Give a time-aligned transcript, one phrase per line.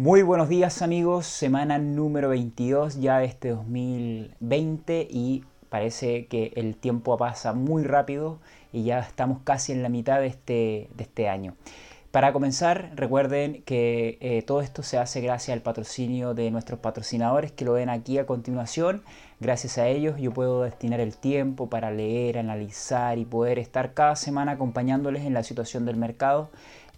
[0.00, 6.74] Muy buenos días amigos, semana número 22 ya de este 2020 y parece que el
[6.76, 8.38] tiempo pasa muy rápido
[8.72, 11.54] y ya estamos casi en la mitad de este, de este año.
[12.12, 17.52] Para comenzar, recuerden que eh, todo esto se hace gracias al patrocinio de nuestros patrocinadores
[17.52, 19.02] que lo ven aquí a continuación.
[19.38, 24.16] Gracias a ellos yo puedo destinar el tiempo para leer, analizar y poder estar cada
[24.16, 26.50] semana acompañándoles en la situación del mercado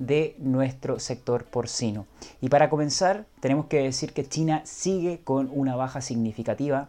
[0.07, 2.07] de nuestro sector porcino.
[2.41, 6.89] Y para comenzar, tenemos que decir que China sigue con una baja significativa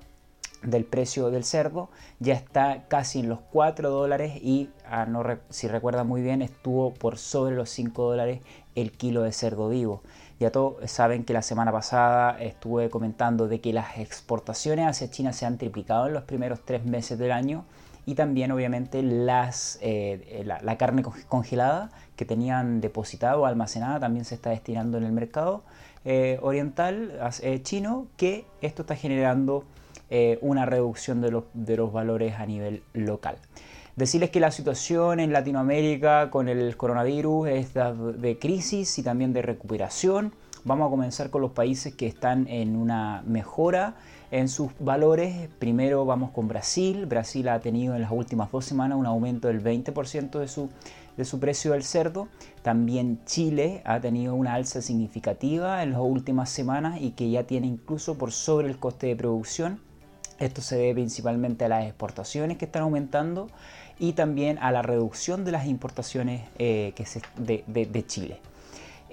[0.64, 1.90] del precio del cerdo,
[2.20, 5.06] ya está casi en los 4 dólares y ah,
[5.50, 8.40] si recuerda muy bien estuvo por sobre los 5 dólares
[8.74, 10.02] el kilo de cerdo vivo.
[10.40, 15.34] Ya todos saben que la semana pasada estuve comentando de que las exportaciones hacia China
[15.34, 17.66] se han triplicado en los primeros 3 meses del año
[18.06, 24.36] y también obviamente las, eh, la, carne congelada que tenían depositada o almacenada también se
[24.36, 25.64] está destinando en el mercado
[26.06, 29.64] eh, oriental eh, chino que esto está generando
[30.42, 33.36] una reducción de los, de los valores a nivel local.
[33.96, 39.42] Decirles que la situación en Latinoamérica con el coronavirus es de crisis y también de
[39.42, 40.36] recuperación.
[40.66, 43.96] Vamos a comenzar con los países que están en una mejora
[44.32, 45.50] en sus valores.
[45.60, 47.06] Primero vamos con Brasil.
[47.06, 50.70] Brasil ha tenido en las últimas dos semanas un aumento del 20% de su,
[51.18, 52.30] de su precio del cerdo.
[52.62, 57.68] También Chile ha tenido una alza significativa en las últimas semanas y que ya tiene
[57.68, 59.82] incluso por sobre el coste de producción.
[60.40, 63.50] Esto se debe principalmente a las exportaciones que están aumentando
[64.00, 67.06] y también a la reducción de las importaciones eh, que
[67.36, 68.40] de Chile.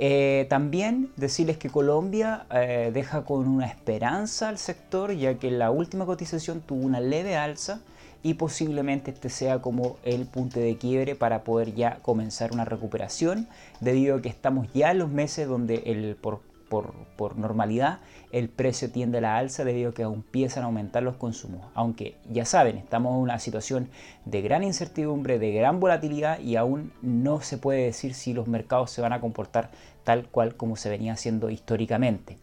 [0.02, 5.70] Eh, también decirles que Colombia eh, deja con una esperanza al sector, ya que la
[5.70, 7.82] última cotización tuvo una leve alza
[8.22, 13.46] y posiblemente este sea como el punto de quiebre para poder ya comenzar una recuperación,
[13.80, 16.40] debido a que estamos ya en los meses donde el, por
[16.70, 17.98] por, normalidad
[18.32, 21.66] el precio tiende a la alza debido a que empiezan a aumentar los consumos.
[21.74, 23.90] Aunque ya saben, estamos en una situación
[24.24, 28.92] de gran incertidumbre, de gran volatilidad y aún no se puede decir si los mercados
[28.92, 29.70] se van a comportar
[30.04, 32.38] tal cual como se venía haciendo históricamente.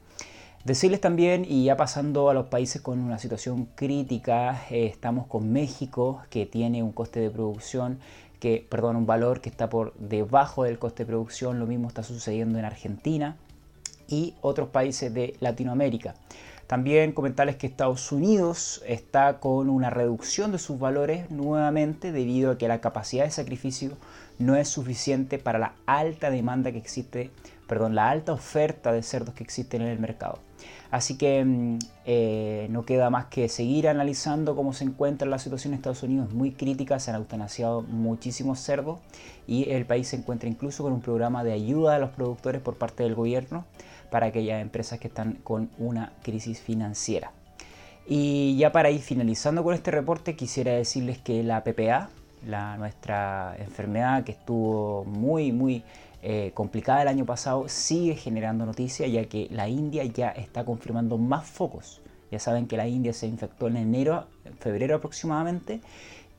[0.65, 5.53] Decirles también, y ya pasando a los países con una situación crítica, eh, estamos con
[5.53, 7.99] México, que tiene un coste de producción
[8.41, 11.59] que, perdón, un valor que está por debajo del coste de producción.
[11.59, 13.38] Lo mismo está sucediendo en Argentina
[14.07, 16.16] y otros países de Latinoamérica.
[16.68, 22.57] También comentarles que Estados Unidos está con una reducción de sus valores nuevamente debido a
[22.57, 23.97] que la capacidad de sacrificio
[24.38, 27.31] no es suficiente para la alta demanda que existe,
[27.68, 30.39] perdón, la alta oferta de cerdos que existen en el mercado.
[30.91, 35.74] Así que mm, eh, no queda más que seguir analizando cómo se encuentra la situación
[35.74, 36.29] en Estados Unidos.
[36.29, 39.00] Es muy crítica, se han eutanasiado muchísimos cerdos
[39.47, 42.75] y el país se encuentra incluso con un programa de ayuda a los productores por
[42.78, 43.66] parte del gobierno
[44.09, 47.31] para aquellas empresas que están con una crisis financiera.
[48.07, 52.09] Y ya para ir finalizando con este reporte, quisiera decirles que la PPA,
[52.78, 55.84] nuestra enfermedad que estuvo muy, muy
[56.22, 61.18] eh, complicada el año pasado, sigue generando noticias, ya que la India ya está confirmando
[61.18, 62.01] más focos.
[62.31, 64.28] Ya saben que la India se infectó en enero,
[64.59, 65.81] febrero aproximadamente,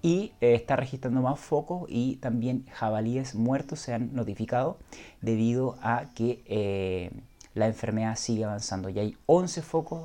[0.02, 4.78] y eh, está registrando más focos y también jabalíes muertos se han notificado
[5.20, 7.10] debido a que eh,
[7.58, 8.88] la enfermedad sigue avanzando.
[8.88, 10.04] Ya hay 11 focos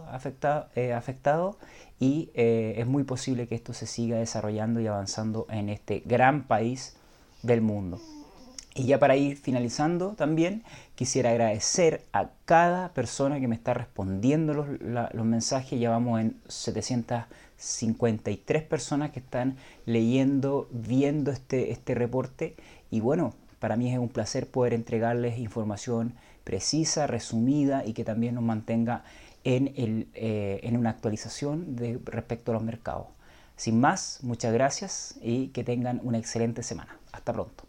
[0.75, 1.55] eh, afectados
[1.99, 6.47] y eh, es muy posible que esto se siga desarrollando y avanzando en este gran
[6.47, 6.95] país
[7.43, 8.01] del mundo.
[8.75, 10.63] Y ya para ir finalizando también,
[10.95, 15.79] quisiera agradecer a cada persona que me está respondiendo los, los, mensajes.
[15.79, 22.55] Ya vamos en 753 personas que están leyendo, viendo este, este reporte.
[22.89, 28.35] Y bueno, para mí es un placer poder entregarles información precisa, resumida y que también
[28.35, 29.06] nos mantenga
[29.46, 33.07] en, el, eh, en una actualización de, respecto a los mercados.
[33.56, 37.00] Sin más, muchas gracias y que tengan una excelente semana.
[37.13, 37.63] Hasta pronto.